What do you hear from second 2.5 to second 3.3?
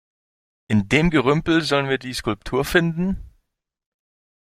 finden?